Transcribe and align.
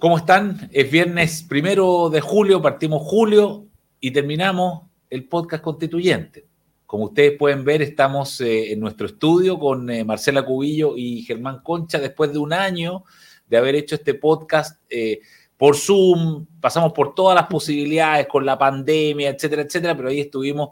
¿Cómo 0.00 0.16
están? 0.16 0.70
Es 0.72 0.90
viernes 0.90 1.42
primero 1.42 2.08
de 2.08 2.22
julio, 2.22 2.62
partimos 2.62 3.02
julio 3.04 3.66
y 4.00 4.12
terminamos 4.12 4.84
el 5.10 5.28
podcast 5.28 5.62
constituyente. 5.62 6.46
Como 6.86 7.04
ustedes 7.04 7.36
pueden 7.36 7.66
ver, 7.66 7.82
estamos 7.82 8.40
eh, 8.40 8.72
en 8.72 8.80
nuestro 8.80 9.06
estudio 9.06 9.58
con 9.58 9.90
eh, 9.90 10.02
Marcela 10.02 10.42
Cubillo 10.42 10.96
y 10.96 11.20
Germán 11.24 11.60
Concha 11.62 11.98
después 11.98 12.32
de 12.32 12.38
un 12.38 12.54
año 12.54 13.04
de 13.46 13.58
haber 13.58 13.74
hecho 13.74 13.96
este 13.96 14.14
podcast 14.14 14.80
eh, 14.88 15.20
por 15.58 15.76
Zoom. 15.76 16.46
Pasamos 16.62 16.94
por 16.94 17.14
todas 17.14 17.34
las 17.34 17.48
posibilidades 17.48 18.26
con 18.26 18.46
la 18.46 18.56
pandemia, 18.56 19.28
etcétera, 19.28 19.60
etcétera, 19.60 19.94
pero 19.94 20.08
ahí 20.08 20.20
estuvimos 20.20 20.70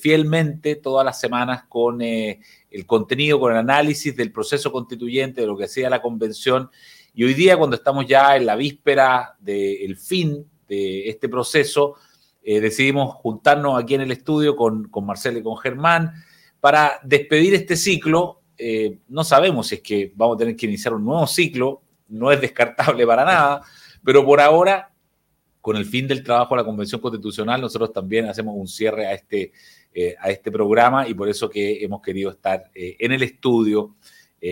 fielmente 0.00 0.76
todas 0.76 1.04
las 1.04 1.18
semanas 1.18 1.64
con 1.68 2.00
el 2.00 2.38
contenido, 2.86 3.40
con 3.40 3.50
el 3.50 3.58
análisis 3.58 4.16
del 4.16 4.30
proceso 4.30 4.70
constituyente, 4.70 5.40
de 5.40 5.48
lo 5.48 5.56
que 5.56 5.64
hacía 5.64 5.90
la 5.90 6.00
convención 6.00 6.70
y 7.16 7.22
hoy 7.22 7.34
día, 7.34 7.56
cuando 7.56 7.76
estamos 7.76 8.06
ya 8.06 8.36
en 8.36 8.44
la 8.44 8.56
víspera 8.56 9.36
del 9.38 9.96
fin 9.96 10.44
de 10.66 11.08
este 11.08 11.28
proceso, 11.28 11.94
eh, 12.42 12.60
decidimos 12.60 13.14
juntarnos 13.14 13.80
aquí 13.80 13.94
en 13.94 14.00
el 14.00 14.10
estudio 14.10 14.56
con, 14.56 14.88
con 14.88 15.06
Marcelo 15.06 15.38
y 15.38 15.42
con 15.44 15.56
Germán 15.56 16.12
para 16.58 16.98
despedir 17.04 17.54
este 17.54 17.76
ciclo. 17.76 18.42
Eh, 18.58 18.98
no 19.06 19.22
sabemos 19.22 19.68
si 19.68 19.76
es 19.76 19.80
que 19.80 20.12
vamos 20.16 20.34
a 20.34 20.38
tener 20.38 20.56
que 20.56 20.66
iniciar 20.66 20.92
un 20.92 21.04
nuevo 21.04 21.24
ciclo, 21.28 21.82
no 22.08 22.32
es 22.32 22.40
descartable 22.40 23.06
para 23.06 23.24
nada, 23.24 23.62
pero 24.02 24.24
por 24.24 24.40
ahora, 24.40 24.92
con 25.60 25.76
el 25.76 25.86
fin 25.86 26.08
del 26.08 26.24
trabajo 26.24 26.56
de 26.56 26.62
la 26.62 26.66
Convención 26.66 27.00
Constitucional, 27.00 27.60
nosotros 27.60 27.92
también 27.92 28.26
hacemos 28.26 28.56
un 28.56 28.66
cierre 28.66 29.06
a 29.06 29.12
este, 29.12 29.52
eh, 29.94 30.16
a 30.18 30.30
este 30.30 30.50
programa 30.50 31.06
y 31.06 31.14
por 31.14 31.28
eso 31.28 31.48
que 31.48 31.84
hemos 31.84 32.02
querido 32.02 32.32
estar 32.32 32.72
en 32.74 33.12
el 33.12 33.22
estudio 33.22 33.94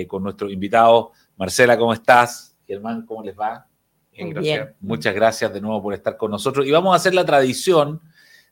con 0.06 0.22
nuestros 0.22 0.50
invitados. 0.50 1.08
Marcela, 1.36 1.76
¿cómo 1.76 1.92
estás? 1.92 2.51
Germán, 2.72 3.04
¿cómo 3.04 3.22
les 3.22 3.38
va? 3.38 3.66
Bien, 4.12 4.74
Muchas 4.80 5.14
gracias 5.14 5.52
de 5.52 5.60
nuevo 5.60 5.82
por 5.82 5.94
estar 5.94 6.16
con 6.16 6.30
nosotros. 6.30 6.66
Y 6.66 6.70
vamos 6.70 6.92
a 6.92 6.96
hacer 6.96 7.14
la 7.14 7.24
tradición 7.24 8.00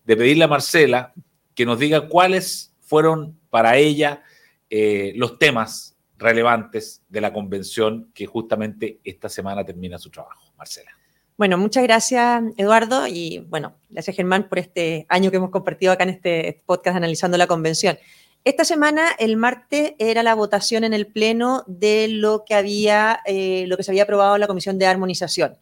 de 0.05 0.17
pedirle 0.17 0.45
a 0.45 0.49
Marcela 0.49 1.13
que 1.55 1.65
nos 1.65 1.79
diga 1.79 2.09
cuáles 2.09 2.75
fueron 2.81 3.39
para 3.51 3.77
ella 3.77 4.23
eh, 4.69 5.13
los 5.17 5.39
temas 5.39 5.97
relevantes 6.19 7.03
de 7.09 7.21
la 7.21 7.33
convención 7.33 8.11
que 8.15 8.27
justamente 8.27 9.01
esta 9.05 9.29
semana 9.29 9.65
termina 9.65 9.99
su 9.99 10.11
trabajo. 10.11 10.53
Marcela. 10.57 10.91
Bueno, 11.39 11.57
muchas 11.57 11.83
gracias, 11.85 12.43
Eduardo, 12.59 13.07
y 13.07 13.39
bueno, 13.49 13.75
gracias, 13.89 14.15
Germán, 14.15 14.51
por 14.51 14.59
este 14.59 15.07
año 15.09 15.31
que 15.31 15.39
hemos 15.39 15.51
compartido 15.51 15.93
acá 15.93 16.03
en 16.03 16.11
este 16.11 16.63
podcast 16.67 16.99
analizando 16.99 17.39
la 17.39 17.47
convención. 17.47 17.97
Esta 18.43 18.65
semana, 18.65 19.11
el 19.19 19.37
martes, 19.37 19.93
era 19.99 20.23
la 20.23 20.35
votación 20.35 20.85
en 20.85 20.95
el 20.95 21.07
Pleno 21.07 21.63
de 21.67 22.09
lo 22.09 22.45
que, 22.47 22.55
había, 22.55 23.21
eh, 23.27 23.67
lo 23.67 23.77
que 23.77 23.83
se 23.83 23.91
había 23.91 24.05
aprobado 24.05 24.35
en 24.35 24.41
la 24.41 24.47
Comisión 24.47 24.79
de 24.79 24.87
Armonización. 24.87 25.59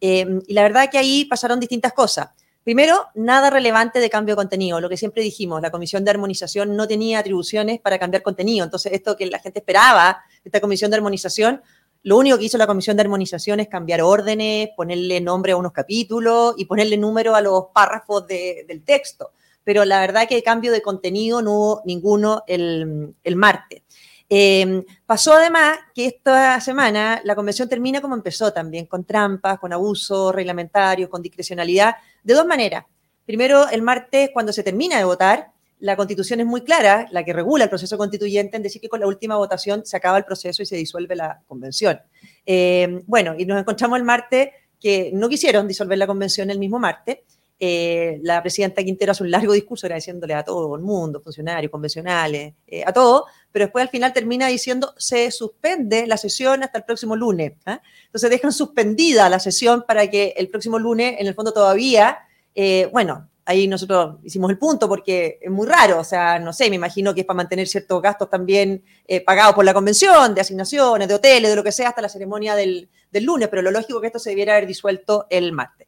Em, 0.00 0.42
y 0.44 0.52
la 0.52 0.62
verdad 0.62 0.90
que 0.90 0.98
ahí 0.98 1.24
pasaron 1.26 1.60
distintas 1.60 1.92
cosas. 1.92 2.30
Primero, 2.64 3.06
nada 3.14 3.48
relevante 3.48 4.00
de 4.00 4.10
cambio 4.10 4.34
de 4.34 4.38
contenido. 4.38 4.80
Lo 4.80 4.88
que 4.88 4.96
siempre 4.96 5.22
dijimos, 5.22 5.62
la 5.62 5.70
Comisión 5.70 6.04
de 6.04 6.10
Armonización 6.10 6.74
no 6.74 6.88
tenía 6.88 7.20
atribuciones 7.20 7.78
para 7.80 7.96
cambiar 8.00 8.24
contenido. 8.24 8.64
Entonces, 8.64 8.92
esto 8.92 9.16
que 9.16 9.26
la 9.26 9.38
gente 9.38 9.60
esperaba, 9.60 10.18
esta 10.44 10.60
Comisión 10.60 10.90
de 10.90 10.96
Armonización, 10.96 11.62
lo 12.02 12.16
único 12.18 12.38
que 12.38 12.44
hizo 12.46 12.58
la 12.58 12.66
Comisión 12.66 12.96
de 12.96 13.02
Armonización 13.02 13.60
es 13.60 13.68
cambiar 13.68 14.02
órdenes, 14.02 14.70
ponerle 14.76 15.20
nombre 15.20 15.52
a 15.52 15.56
unos 15.56 15.70
capítulos 15.70 16.56
y 16.58 16.64
ponerle 16.64 16.96
número 16.96 17.36
a 17.36 17.40
los 17.40 17.66
párrafos 17.72 18.26
del 18.26 18.82
texto 18.84 19.30
pero 19.66 19.84
la 19.84 19.98
verdad 19.98 20.28
que 20.28 20.44
cambio 20.44 20.70
de 20.70 20.80
contenido 20.80 21.42
no 21.42 21.52
hubo 21.52 21.82
ninguno 21.84 22.44
el, 22.46 23.16
martes. 23.34 23.82
Em, 24.28 24.84
pasó 25.04 25.32
además 25.32 25.76
que 25.92 26.06
esta 26.06 26.60
semana 26.60 27.20
la 27.24 27.34
convención 27.34 27.68
termina 27.68 28.00
como 28.00 28.14
empezó 28.14 28.52
también, 28.52 28.86
con 28.86 29.04
trampas, 29.04 29.58
con 29.58 29.72
abusos 29.72 30.32
reglamentarios, 30.32 31.10
con 31.10 31.20
discrecionalidad, 31.20 31.96
de 32.22 32.34
dos 32.34 32.46
maneras. 32.46 32.84
Primero, 33.24 33.68
el 33.68 33.82
martes, 33.82 34.30
cuando 34.32 34.52
se 34.52 34.62
termina 34.62 34.98
de 34.98 35.04
votar, 35.04 35.48
la 35.80 35.96
constitución 35.96 36.38
es 36.38 36.46
muy 36.46 36.60
clara, 36.60 37.08
la 37.10 37.24
que 37.24 37.32
regula 37.32 37.64
el 37.64 37.70
proceso 37.70 37.98
constituyente, 37.98 38.56
en 38.56 38.62
decir 38.62 38.80
que 38.80 38.88
con 38.88 39.00
la 39.00 39.08
última 39.08 39.36
votación 39.36 39.84
se 39.84 39.96
acaba 39.96 40.16
el 40.16 40.24
proceso 40.24 40.62
y 40.62 40.66
se 40.66 40.76
disuelve 40.76 41.16
la 41.16 41.42
convención. 41.48 42.00
Em, 42.44 43.02
bueno, 43.08 43.34
y 43.36 43.44
nos 43.44 43.58
encontramos 43.58 43.98
el 43.98 44.04
martes 44.04 44.50
que 44.80 45.10
no 45.12 45.28
quisieron 45.28 45.66
disolver 45.66 45.98
la 45.98 46.06
convención 46.06 46.50
el 46.50 46.60
mismo 46.60 46.78
martes, 46.78 47.18
eh, 47.58 48.18
la 48.22 48.42
presidenta 48.42 48.84
Quintero 48.84 49.12
hace 49.12 49.22
un 49.22 49.30
largo 49.30 49.54
discurso 49.54 49.86
agradeciéndole 49.86 50.34
a 50.34 50.44
todo 50.44 50.76
el 50.76 50.82
mundo, 50.82 51.22
funcionarios, 51.22 51.70
convencionales, 51.70 52.52
eh, 52.66 52.82
a 52.84 52.92
todo, 52.92 53.24
pero 53.50 53.64
después 53.64 53.82
al 53.82 53.88
final 53.88 54.12
termina 54.12 54.46
diciendo 54.48 54.92
se 54.98 55.30
suspende 55.30 56.06
la 56.06 56.18
sesión 56.18 56.62
hasta 56.62 56.78
el 56.78 56.84
próximo 56.84 57.16
lunes. 57.16 57.54
¿ah? 57.64 57.80
Entonces 58.06 58.28
dejan 58.28 58.52
suspendida 58.52 59.30
la 59.30 59.38
sesión 59.38 59.84
para 59.86 60.08
que 60.10 60.34
el 60.36 60.50
próximo 60.50 60.78
lunes, 60.78 61.16
en 61.18 61.26
el 61.26 61.34
fondo 61.34 61.52
todavía, 61.52 62.18
eh, 62.54 62.90
bueno, 62.92 63.30
ahí 63.46 63.66
nosotros 63.68 64.16
hicimos 64.22 64.50
el 64.50 64.58
punto 64.58 64.86
porque 64.86 65.38
es 65.40 65.50
muy 65.50 65.66
raro, 65.66 66.00
o 66.00 66.04
sea, 66.04 66.38
no 66.38 66.52
sé, 66.52 66.68
me 66.68 66.76
imagino 66.76 67.14
que 67.14 67.20
es 67.20 67.26
para 67.26 67.36
mantener 67.36 67.68
ciertos 67.68 68.02
gastos 68.02 68.28
también 68.28 68.82
pagados 69.24 69.54
por 69.54 69.64
la 69.64 69.72
convención, 69.72 70.34
de 70.34 70.40
asignaciones, 70.40 71.06
de 71.06 71.14
hoteles, 71.14 71.50
de 71.50 71.56
lo 71.56 71.62
que 71.62 71.70
sea, 71.70 71.90
hasta 71.90 72.02
la 72.02 72.08
ceremonia 72.08 72.56
del, 72.56 72.90
del 73.10 73.24
lunes, 73.24 73.48
pero 73.48 73.62
lo 73.62 73.70
lógico 73.70 73.98
es 73.98 74.00
que 74.00 74.06
esto 74.08 74.18
se 74.18 74.30
debiera 74.30 74.54
haber 74.54 74.66
disuelto 74.66 75.26
el 75.30 75.52
martes. 75.52 75.86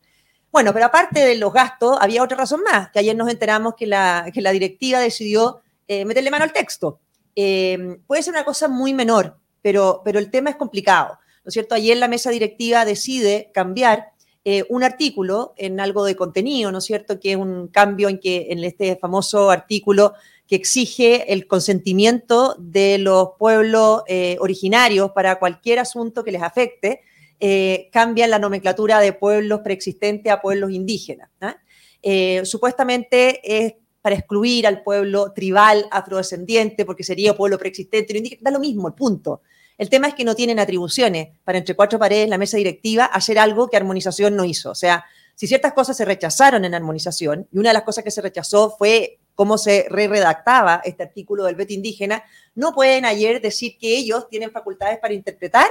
Bueno, 0.51 0.73
pero 0.73 0.87
aparte 0.87 1.21
de 1.21 1.37
los 1.37 1.53
gastos, 1.53 1.99
había 2.01 2.23
otra 2.23 2.39
razón 2.39 2.63
más, 2.63 2.91
que 2.91 2.99
ayer 3.01 3.15
nos 3.15 3.29
enteramos 3.29 3.75
que 3.77 3.87
la, 3.87 4.31
la 4.35 4.51
directiva 4.51 4.99
decidió 4.99 5.61
eh, 5.87 6.05
meterle 6.05 6.31
mano 6.31 6.45
al 6.45 6.53
texto. 6.53 7.01
Eh, 7.37 7.99
puede 8.07 8.23
ser 8.23 8.33
una 8.33 8.45
cosa 8.45 8.69
muy 8.69 8.95
menor, 8.95 9.39
pero, 9.63 10.01
pero 10.05 10.19
el 10.19 10.31
tema 10.31 10.51
es 10.51 10.57
complicado. 10.57 11.19
¿No 11.45 11.49
es 11.49 11.55
cierto? 11.55 11.75
Ayer 11.75 11.97
la 11.97 12.09
mesa 12.09 12.31
directiva 12.31 12.85
decide 12.85 13.51
cambiar 13.55 14.13
eh, 14.45 14.65
un 14.69 14.83
artículo 14.83 15.55
en 15.57 15.81
algo 15.81 16.05
de 16.05 16.17
contenido, 16.17 16.73
¿no 16.73 16.79
es 16.79 16.85
cierto? 16.85 17.21
Que 17.21 17.33
es 17.33 17.37
un 17.37 17.69
cambio 17.69 18.09
en 18.09 18.19
que 18.19 18.49
en 18.51 18.63
este 18.65 18.97
famoso 18.97 19.51
artículo 19.51 20.15
que 20.47 20.57
exige 20.57 21.33
el 21.33 21.47
consentimiento 21.47 22.55
de 22.59 22.99
los 22.99 23.31
pueblos 23.39 24.03
originarios 24.39 25.11
para 25.13 25.39
cualquier 25.39 25.79
asunto 25.79 26.25
que 26.25 26.33
les 26.33 26.43
afecte, 26.43 27.03
eh, 27.41 27.89
cambian 27.93 28.31
la 28.31 28.39
nomenclatura 28.39 29.01
de 29.01 29.13
pueblos 29.13 29.61
preexistentes 29.61 30.33
a 30.33 30.41
pueblos 30.41 30.71
indígenas. 30.71 31.31
¿ah? 31.41 31.57
Eh, 32.03 32.43
supuestamente 32.45 33.41
es 33.45 33.75
para 34.01 34.17
excluir 34.17 34.67
al 34.67 34.83
pueblo 34.83 35.33
tribal 35.33 35.87
afrodescendiente, 35.91 36.85
porque 36.85 37.05
sería 37.05 37.37
pueblo 37.37 37.59
preexistente, 37.59 38.17
indígena, 38.17 38.43
da 38.45 38.51
lo 38.51 38.61
mismo, 38.61 38.89
el 38.89 38.95
punto. 38.95 39.43
El 39.77 39.89
tema 39.89 40.09
es 40.09 40.15
que 40.15 40.25
no 40.25 40.35
tienen 40.35 40.59
atribuciones 40.59 41.29
para 41.45 41.59
entre 41.59 41.77
cuatro 41.77 41.99
paredes 41.99 42.29
la 42.29 42.39
mesa 42.39 42.57
directiva 42.57 43.05
hacer 43.05 43.39
algo 43.39 43.69
que 43.69 43.77
armonización 43.77 44.35
no 44.35 44.45
hizo. 44.45 44.71
O 44.71 44.75
sea, 44.75 45.05
si 45.37 45.47
ciertas 45.47 45.73
cosas 45.73 45.97
se 45.97 46.05
rechazaron 46.05 46.65
en 46.65 46.75
armonización, 46.75 47.47
y 47.53 47.59
una 47.59 47.71
de 47.71 47.75
las 47.75 47.85
cosas 47.85 48.03
que 48.03 48.11
se 48.11 48.21
rechazó 48.21 48.75
fue 48.77 49.21
cómo 49.37 49.57
se 49.57 49.87
re-redactaba 49.89 50.83
este 50.85 51.05
artículo 51.05 51.45
del 51.45 51.55
veto 51.55 51.73
indígena, 51.73 52.25
no 52.57 52.75
pueden 52.75 53.05
ayer 53.05 53.41
decir 53.41 53.79
que 53.79 53.97
ellos 53.97 54.29
tienen 54.29 54.51
facultades 54.51 54.99
para 54.99 55.15
interpretar 55.15 55.69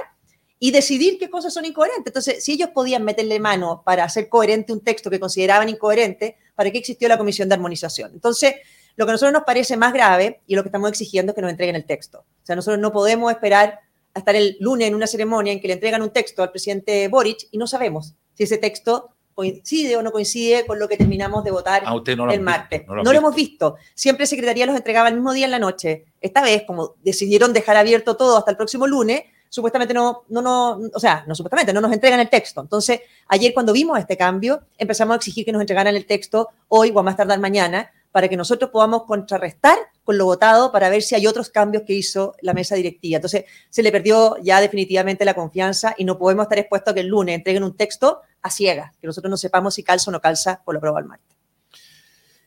y 0.60 0.72
decidir 0.72 1.18
qué 1.20 1.30
cosas 1.30 1.54
son 1.54 1.66
incoherentes. 1.66 2.08
Entonces, 2.08 2.44
si 2.44 2.54
ellos 2.54 2.70
podían 2.74 3.04
meterle 3.04 3.40
mano 3.40 3.84
para 3.86 4.04
hacer 4.04 4.28
coherente 4.30 4.74
un 4.74 4.82
texto 4.82 5.10
que 5.10 5.20
consideraban 5.20 5.70
incoherente, 5.70 6.38
¿para 6.56 6.72
qué 6.72 6.80
existió 6.80 7.08
la 7.08 7.18
comisión 7.18 7.48
de 7.48 7.56
armonización? 7.56 8.12
Entonces, 8.14 8.56
lo 8.96 9.06
que 9.06 9.12
a 9.12 9.14
nosotros 9.14 9.34
nos 9.34 9.44
parece 9.44 9.78
más 9.78 9.94
grave 9.94 10.42
y 10.48 10.56
lo 10.56 10.64
que 10.64 10.70
estamos 10.70 10.90
exigiendo 10.90 11.32
es 11.32 11.36
que 11.36 11.42
nos 11.42 11.52
entreguen 11.52 11.76
el 11.76 11.86
texto. 11.86 12.20
O 12.20 12.46
sea, 12.46 12.56
nosotros 12.56 12.80
no 12.80 12.92
podemos 12.92 13.32
esperar 13.32 13.80
a 14.16 14.20
estar 14.20 14.36
el 14.36 14.58
lunes 14.60 14.88
en 14.88 14.96
una 14.96 15.06
ceremonia 15.06 15.54
en 15.54 15.62
que 15.62 15.68
le 15.68 15.76
entregan 15.76 16.02
un 16.02 16.10
texto 16.10 16.42
al 16.42 16.50
presidente 16.50 17.08
Boric 17.08 17.48
y 17.52 17.60
no 17.60 17.68
sabemos 17.68 18.16
si 18.34 18.44
ese 18.44 18.58
texto 18.58 19.12
coincide 19.36 19.96
o 19.96 20.02
no 20.02 20.12
coincide 20.12 20.66
con 20.66 20.80
lo 20.80 20.88
que 20.88 20.98
terminamos 20.98 21.44
de 21.44 21.52
votar 21.52 21.84
ah, 21.86 21.96
el 22.32 22.42
martes. 22.42 22.88
no, 22.88 23.04
lo, 23.04 23.12
hemos 23.12 23.36
visto. 23.36 23.76
Siempre 23.94 24.26
Secretaría 24.26 24.66
los 24.66 24.76
entregaba 24.76 25.10
el 25.10 25.14
mismo 25.14 25.32
día 25.32 25.46
en 25.46 25.52
la 25.52 25.60
noche. 25.60 26.06
Esta 26.20 26.42
vez, 26.42 26.64
como 26.66 26.96
decidieron 27.04 27.54
dejar 27.54 27.78
abierto 27.78 28.18
todo 28.18 28.36
hasta 28.36 28.50
el 28.50 28.58
próximo 28.58 28.88
lunes, 28.88 29.22
supuestamente 29.58 29.92
no, 29.92 30.24
no, 30.30 30.42
no, 30.44 30.80
o 30.94 31.00
sea, 31.00 31.24
no 31.28 31.34
supuestamente, 31.34 31.74
no 31.74 31.82
nos 31.82 31.92
entregan 31.92 32.20
el 32.20 32.30
texto. 32.30 32.62
Entonces, 32.62 33.02
ayer 33.28 33.56
cuando 33.56 33.74
vimos 33.74 33.98
este 33.98 34.16
cambio, 34.16 34.62
empezamos 34.78 35.14
a 35.14 35.18
exigir 35.18 35.44
que 35.44 35.52
nos 35.52 35.62
entregaran 35.62 35.96
el 35.96 36.06
texto 36.06 36.50
hoy 36.68 36.92
o 36.94 37.00
a 37.00 37.04
más 37.04 37.18
tardar 37.18 37.40
mañana 37.40 37.92
para 38.12 38.28
que 38.28 38.38
nosotros 38.38 38.70
podamos 38.70 39.04
contrarrestar 39.06 39.76
con 40.04 40.20
lo 40.20 40.26
votado 40.26 40.72
para 40.72 40.90
ver 40.90 41.02
si 41.02 41.16
hay 41.16 41.26
otros 41.26 41.50
cambios 41.50 41.84
que 41.88 41.94
hizo 41.94 42.36
la 42.42 42.54
mesa 42.54 42.76
directiva. 42.76 43.16
Entonces, 43.16 43.46
se 43.70 43.82
le 43.82 43.92
perdió 43.92 44.38
ya 44.44 44.62
definitivamente 44.62 45.26
la 45.26 45.34
confianza 45.34 45.96
y 45.98 46.06
no 46.06 46.20
podemos 46.20 46.44
estar 46.44 46.60
expuestos 46.60 46.92
a 46.92 46.94
que 46.94 47.02
el 47.02 47.08
lunes 47.08 47.36
entreguen 47.36 47.64
un 47.64 47.76
texto 47.76 48.22
a 48.44 48.52
ciegas, 48.52 48.96
que 49.02 49.08
nosotros 49.08 49.32
no 49.32 49.38
sepamos 49.38 49.74
si 49.74 49.82
calza 49.82 50.12
o 50.12 50.14
no 50.14 50.22
calza 50.22 50.62
por 50.64 50.76
lo 50.76 50.78
aprobado 50.78 51.00
el 51.00 51.10
martes. 51.10 51.36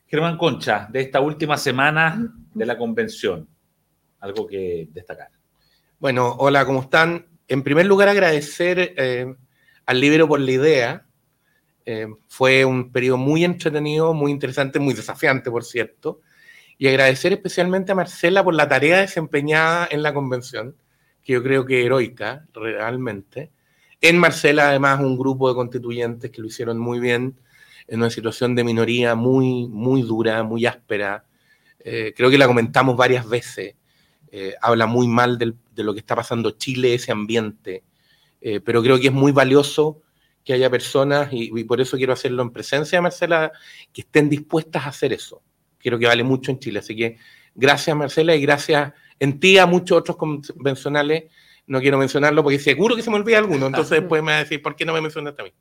Germán 0.07 0.37
Concha, 0.37 0.87
de 0.89 1.01
esta 1.01 1.19
última 1.19 1.57
semana 1.57 2.33
de 2.53 2.65
la 2.65 2.77
convención, 2.77 3.47
algo 4.21 4.47
que 4.47 4.87
destacar. 4.91 5.40
Bueno, 6.01 6.35
hola, 6.39 6.65
¿cómo 6.65 6.81
están? 6.81 7.27
En 7.47 7.61
primer 7.61 7.85
lugar, 7.85 8.09
agradecer 8.09 8.95
eh, 8.97 9.35
al 9.85 10.01
Libro 10.01 10.27
por 10.27 10.39
la 10.39 10.49
idea. 10.49 11.05
Eh, 11.85 12.07
fue 12.27 12.65
un 12.65 12.91
periodo 12.91 13.17
muy 13.17 13.45
entretenido, 13.45 14.11
muy 14.15 14.31
interesante, 14.31 14.79
muy 14.79 14.95
desafiante, 14.95 15.51
por 15.51 15.63
cierto. 15.63 16.21
Y 16.79 16.87
agradecer 16.87 17.33
especialmente 17.33 17.91
a 17.91 17.95
Marcela 17.95 18.43
por 18.43 18.55
la 18.55 18.67
tarea 18.67 19.01
desempeñada 19.01 19.87
en 19.91 20.01
la 20.01 20.11
convención, 20.11 20.75
que 21.21 21.33
yo 21.33 21.43
creo 21.43 21.67
que 21.67 21.85
heroica, 21.85 22.47
realmente. 22.51 23.51
En 24.01 24.17
Marcela, 24.17 24.69
además, 24.69 25.01
un 25.01 25.19
grupo 25.19 25.49
de 25.49 25.53
constituyentes 25.53 26.31
que 26.31 26.41
lo 26.41 26.47
hicieron 26.47 26.79
muy 26.79 26.99
bien, 26.99 27.39
en 27.87 27.99
una 27.99 28.09
situación 28.09 28.55
de 28.55 28.63
minoría 28.63 29.13
muy, 29.13 29.67
muy 29.67 30.01
dura, 30.01 30.41
muy 30.41 30.65
áspera. 30.65 31.25
Eh, 31.77 32.11
creo 32.17 32.31
que 32.31 32.39
la 32.39 32.47
comentamos 32.47 32.97
varias 32.97 33.29
veces. 33.29 33.75
Eh, 34.31 34.55
habla 34.61 34.85
muy 34.85 35.07
mal 35.07 35.37
de 35.37 35.83
lo 35.83 35.93
que 35.93 35.99
está 35.99 36.15
pasando 36.15 36.51
Chile, 36.51 36.93
ese 36.93 37.11
ambiente. 37.11 37.83
Eh, 38.39 38.59
pero 38.59 38.81
creo 38.81 38.99
que 38.99 39.07
es 39.07 39.13
muy 39.13 39.31
valioso 39.31 40.01
que 40.43 40.53
haya 40.53 40.69
personas, 40.69 41.31
y, 41.31 41.51
y, 41.55 41.63
por 41.65 41.81
eso 41.81 41.97
quiero 41.97 42.13
hacerlo 42.13 42.41
en 42.41 42.49
presencia 42.49 42.97
de 42.97 43.01
Marcela, 43.03 43.51
que 43.93 44.01
estén 44.01 44.27
dispuestas 44.29 44.85
a 44.85 44.89
hacer 44.89 45.13
eso. 45.13 45.43
Creo 45.77 45.99
que 45.99 46.07
vale 46.07 46.23
mucho 46.23 46.49
en 46.49 46.59
Chile. 46.59 46.79
Así 46.79 46.95
que 46.95 47.17
gracias, 47.53 47.95
Marcela, 47.95 48.35
y 48.35 48.41
gracias 48.41 48.93
en 49.19 49.39
ti 49.39 49.59
a 49.59 49.67
muchos 49.67 49.99
otros 49.99 50.17
convencionales 50.17 51.25
no 51.67 51.79
quiero 51.79 51.97
mencionarlo 51.97 52.43
porque 52.43 52.59
seguro 52.59 52.95
que 52.95 53.01
se 53.01 53.09
me 53.09 53.15
olvida 53.15 53.37
alguno, 53.37 53.67
entonces 53.67 54.01
después 54.01 54.21
me 54.21 54.31
va 54.31 54.37
a 54.37 54.43
decir, 54.43 54.61
¿por 54.61 54.75
qué 54.75 54.85
no 54.85 54.93
me 54.93 55.01
mencionaste 55.01 55.41
a 55.41 55.45
mí? 55.45 55.53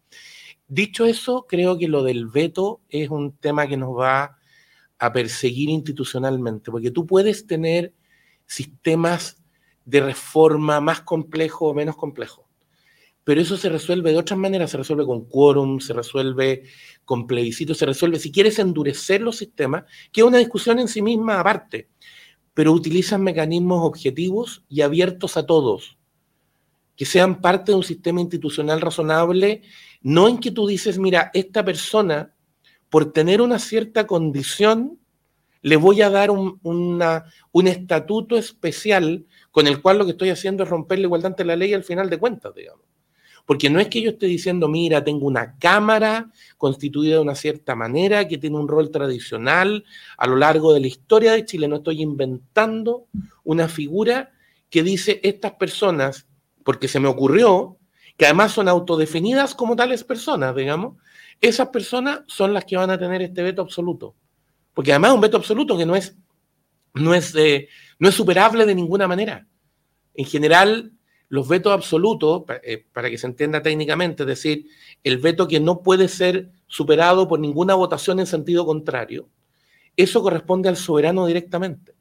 Dicho 0.67 1.05
eso, 1.05 1.47
creo 1.49 1.79
que 1.79 1.89
lo 1.89 2.03
del 2.03 2.27
veto 2.27 2.81
es 2.89 3.11
un 3.11 3.37
tema 3.37 3.67
que 3.67 3.77
nos 3.77 3.91
va 3.91 4.37
a 4.99 5.13
perseguir 5.13 5.69
institucionalmente, 5.71 6.71
porque 6.71 6.91
tú 6.91 7.07
puedes 7.07 7.47
tener 7.47 7.93
sistemas 8.51 9.43
de 9.85 10.01
reforma 10.01 10.81
más 10.81 11.03
complejos 11.03 11.71
o 11.71 11.75
menos 11.75 11.97
complejos, 11.97 12.45
pero 13.25 13.41
eso 13.41 13.57
se 13.57 13.69
resuelve 13.69 14.13
de 14.13 14.19
otras 14.19 14.39
maneras, 14.39 14.71
se 14.71 14.77
resuelve 14.77 15.07
con 15.07 15.25
quórum, 15.25 15.81
se 15.81 15.93
resuelve 15.93 16.65
con 17.05 17.27
plebiscito, 17.27 17.75
se 17.75 17.87
resuelve 17.87 18.19
si 18.19 18.33
quieres 18.33 18.59
endurecer 18.59 19.21
los 19.21 19.37
sistemas, 19.37 19.85
que 20.13 20.21
es 20.21 20.27
una 20.27 20.39
discusión 20.39 20.79
en 20.79 20.89
sí 20.89 21.03
misma 21.03 21.41
aparte 21.41 21.89
pero 22.55 22.73
utilizan 22.73 23.23
mecanismos 23.23 23.87
objetivos 23.87 24.65
y 24.69 24.83
abiertos 24.83 25.39
a 25.39 25.47
todos, 25.47 25.97
que 26.95 27.07
sean 27.07 27.41
parte 27.41 27.73
de 27.73 27.77
un 27.77 27.85
sistema 27.85 28.21
institucional 28.21 28.83
razonable, 28.83 29.63
no 30.03 30.29
en 30.29 30.39
que 30.39 30.51
tú 30.51 30.67
dices, 30.67 30.99
mira, 30.99 31.31
esta 31.33 31.65
persona, 31.65 32.35
por 32.91 33.13
tener 33.13 33.41
una 33.41 33.59
cierta 33.59 34.07
condición, 34.07 35.00
le 35.63 35.77
voy 35.77 36.03
a 36.03 36.11
dar 36.11 36.31
un, 36.31 37.01
estatuto 37.67 38.37
especial 38.37 39.27
con 39.51 39.67
el 39.67 39.83
cual 39.83 39.99
lo 39.99 40.05
que 40.05 40.13
estoy 40.13 40.31
haciendo 40.31 40.63
es 40.63 40.69
romper 40.69 40.99
la 40.99 41.07
igualdad 41.07 41.33
ante 41.33 41.45
la 41.45 41.57
ley 41.57 41.75
al 41.75 41.85
final 41.85 42.09
de 42.09 42.19
cuentas, 42.19 42.55
digamos. 42.55 42.85
Porque 43.47 43.69
no 43.69 43.81
es 43.81 43.89
que 43.89 44.01
yo 44.01 44.11
esté 44.11 44.27
diciendo, 44.27 44.69
mira, 44.69 45.03
tengo 45.03 45.27
una 45.27 45.59
cámara 45.59 46.31
constituida 46.57 47.17
de 47.17 47.21
una 47.21 47.35
cierta 47.35 47.75
manera, 47.75 48.29
que 48.29 48.39
tiene 48.39 48.57
un 48.57 48.69
rol 48.69 48.91
tradicional 48.91 49.85
a 50.17 50.27
lo 50.27 50.37
largo 50.37 50.73
de 50.73 50.81
la 50.81 50.87
historia 50.87 51.33
de 51.33 51.45
Chile. 51.45 51.67
No 51.67 51.77
estoy 51.77 52.01
inventando 52.01 53.07
una 53.43 53.69
figura 53.69 54.31
que 54.69 54.83
dice 54.83 55.21
estas 55.25 55.53
personas, 55.53 56.27
porque 56.65 56.87
se 56.87 57.01
me 57.01 57.09
ocurrió, 57.09 57.77
que 58.17 58.27
además 58.27 58.53
son 58.53 58.69
autodefinidas 58.69 59.55
como 59.55 59.75
tales 59.75 60.05
personas, 60.05 60.55
digamos, 60.55 60.97
esas 61.41 61.69
personas 61.69 62.21
son 62.27 62.53
las 62.53 62.67
que 62.67 62.77
van 62.77 62.91
a 62.91 62.99
tener 62.99 63.23
este 63.23 63.43
veto 63.43 63.63
absoluto. 63.63 64.15
Porque 64.75 64.93
además 64.93 65.11
es 65.11 65.15
un 65.15 65.21
veto 65.21 65.37
absoluto 65.37 65.77
que 65.77 65.87
no 65.87 65.97
es, 65.97 66.17
no 66.95 67.15
es, 67.15 67.35
eh, 67.35 67.69
no 67.99 68.09
es 68.09 68.15
superable 68.15 68.67
de 68.67 68.75
ninguna 68.75 69.07
manera. 69.09 69.47
En 70.15 70.25
general, 70.25 70.93
los 71.29 71.49
vetos 71.49 71.73
absolutos, 71.73 72.43
eh, 72.65 72.85
para 72.93 73.09
que 73.09 73.17
se 73.17 73.27
entienda 73.27 73.63
técnicamente, 73.63 74.25
es 74.25 74.27
decir, 74.27 74.67
el 75.05 75.19
veto 75.19 75.47
que 75.47 75.61
no 75.61 75.83
puede 75.83 76.09
ser 76.09 76.51
superado 76.67 77.29
por 77.29 77.39
ninguna 77.39 77.75
votación 77.75 78.21
en 78.21 78.27
sentido 78.27 78.67
contrario, 78.67 79.29
eso 79.97 80.23
corresponde 80.23 80.69
al 80.69 80.77
soberano 80.77 81.27
directamente. 81.27 81.95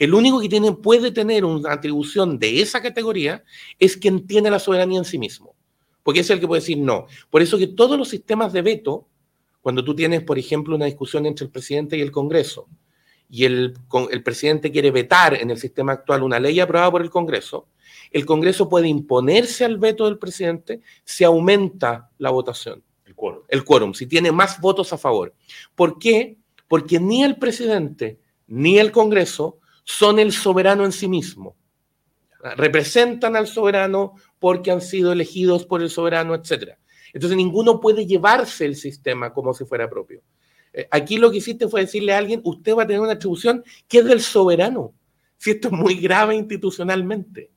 El 0.00 0.14
único 0.14 0.40
que 0.40 0.48
tiene, 0.48 0.72
puede 0.72 1.12
tener 1.12 1.44
una 1.44 1.72
atribución 1.72 2.38
de 2.38 2.62
esa 2.62 2.80
categoría 2.80 3.44
es 3.78 3.98
quien 3.98 4.26
tiene 4.26 4.50
la 4.50 4.58
soberanía 4.58 4.98
en 4.98 5.04
sí 5.04 5.18
mismo, 5.18 5.54
porque 6.02 6.20
es 6.20 6.30
el 6.30 6.40
que 6.40 6.48
puede 6.48 6.62
decir 6.62 6.78
no. 6.78 7.06
Por 7.28 7.42
eso 7.42 7.58
que 7.58 7.66
todos 7.66 7.98
los 7.98 8.08
sistemas 8.08 8.52
de 8.54 8.62
veto, 8.62 9.06
cuando 9.60 9.84
tú 9.84 9.94
tienes, 9.94 10.22
por 10.22 10.38
ejemplo, 10.38 10.76
una 10.76 10.86
discusión 10.86 11.26
entre 11.26 11.44
el 11.44 11.50
presidente 11.50 11.96
y 11.96 12.00
el 12.00 12.10
Congreso, 12.10 12.68
y 13.28 13.44
el, 13.44 13.74
el 14.10 14.22
presidente 14.22 14.72
quiere 14.72 14.90
vetar 14.90 15.34
en 15.34 15.50
el 15.50 15.58
sistema 15.58 15.92
actual 15.92 16.22
una 16.22 16.40
ley 16.40 16.58
aprobada 16.58 16.90
por 16.90 17.02
el 17.02 17.10
Congreso, 17.10 17.68
el 18.10 18.26
Congreso 18.26 18.68
puede 18.68 18.88
imponerse 18.88 19.64
al 19.64 19.78
veto 19.78 20.06
del 20.06 20.18
presidente 20.18 20.80
si 21.04 21.24
aumenta 21.24 22.10
la 22.18 22.30
votación. 22.30 22.82
El 23.04 23.14
quórum. 23.14 23.42
El 23.48 23.64
quórum, 23.64 23.94
si 23.94 24.06
tiene 24.06 24.32
más 24.32 24.60
votos 24.60 24.92
a 24.92 24.98
favor. 24.98 25.34
¿Por 25.74 25.98
qué? 25.98 26.36
Porque 26.66 26.98
ni 26.98 27.22
el 27.22 27.36
presidente 27.36 28.18
ni 28.48 28.78
el 28.78 28.90
Congreso 28.90 29.58
son 29.84 30.18
el 30.18 30.32
soberano 30.32 30.84
en 30.84 30.92
sí 30.92 31.08
mismo. 31.08 31.56
Representan 32.56 33.36
al 33.36 33.46
soberano 33.46 34.14
porque 34.38 34.70
han 34.70 34.80
sido 34.80 35.12
elegidos 35.12 35.66
por 35.66 35.82
el 35.82 35.90
soberano, 35.90 36.34
etc. 36.34 36.78
Entonces 37.12 37.36
ninguno 37.36 37.80
puede 37.80 38.06
llevarse 38.06 38.64
el 38.66 38.76
sistema 38.76 39.32
como 39.32 39.54
si 39.54 39.64
fuera 39.64 39.88
propio. 39.88 40.22
Eh, 40.72 40.86
aquí 40.90 41.16
lo 41.16 41.30
que 41.30 41.38
hiciste 41.38 41.68
fue 41.68 41.82
decirle 41.82 42.12
a 42.12 42.18
alguien, 42.18 42.40
usted 42.44 42.76
va 42.76 42.84
a 42.84 42.86
tener 42.86 43.00
una 43.00 43.12
atribución 43.12 43.64
que 43.88 43.98
es 43.98 44.04
del 44.04 44.20
soberano. 44.20 44.92
Si 45.36 45.50
esto 45.50 45.68
es 45.68 45.74
muy 45.74 45.96
grave 45.96 46.34
institucionalmente 46.36 47.50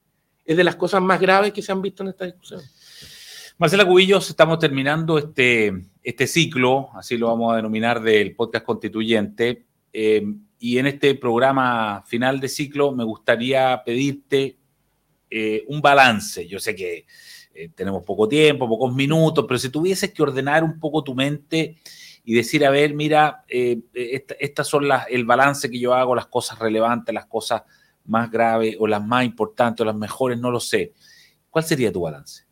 es 0.46 0.58
de 0.58 0.64
las 0.64 0.76
cosas 0.76 1.02
más 1.02 1.20
graves 1.20 1.54
que 1.54 1.62
se 1.62 1.72
han 1.72 1.82
visto 1.82 2.04
en 2.04 2.10
esta 2.10 2.26
discusión. 2.26 2.62
Marcela 3.58 3.86
Cubillos, 3.86 4.30
estamos 4.30 4.60
terminando 4.60 5.18
este, 5.18 5.72
este 6.04 6.28
ciclo, 6.28 6.90
así 6.96 7.18
lo 7.18 7.28
vamos 7.28 7.54
a 7.54 7.58
denominar, 7.58 8.02
del 8.02 8.36
podcast 8.36 8.66
constituyente. 8.66 9.66
Eh, 9.92 10.24
y 10.60 10.78
en 10.78 10.88
este 10.88 11.16
programa 11.16 12.04
final 12.06 12.40
de 12.40 12.50
ciclo 12.50 12.92
me 12.94 13.04
gustaría 13.04 13.82
pedirte 13.86 14.58
eh, 15.30 15.64
un 15.68 15.82
balance. 15.82 16.48
Yo 16.48 16.60
sé 16.60 16.76
que 16.76 17.06
eh, 17.54 17.70
tenemos 17.76 18.04
poco 18.04 18.28
tiempo, 18.28 18.68
pocos 18.68 18.94
minutos, 18.94 19.46
pero 19.48 19.60
si 19.60 19.70
tuvieses 19.70 20.12
que 20.12 20.24
ordenar 20.24 20.64
un 20.64 20.80
poco 20.80 21.04
tu 21.04 21.14
mente 21.14 21.78
y 22.24 22.34
decir, 22.34 22.66
a 22.66 22.70
ver, 22.70 22.94
mira, 22.94 23.44
estas 23.48 24.68
son 24.68 24.88
las, 24.88 25.08
el 25.10 25.26
balance 25.26 25.70
que 25.70 25.80
yo 25.80 25.94
hago, 25.94 26.16
las 26.16 26.28
cosas 26.28 26.58
relevantes, 26.58 27.14
las 27.14 27.26
cosas 27.26 27.64
más 28.06 28.32
graves 28.32 28.76
o 28.80 28.88
las 28.88 29.04
más 29.04 29.26
importantes 29.26 29.82
o 29.82 29.86
las 29.86 29.96
mejores, 29.96 30.40
no 30.40 30.52
lo 30.52 30.60
sé. 30.60 30.94
¿Cuál 31.50 31.66
sería 31.66 31.92
tu 31.92 32.02
balance? 32.02 32.44